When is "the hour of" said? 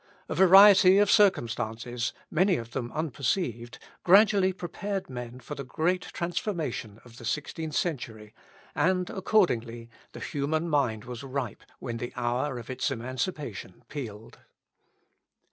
11.97-12.67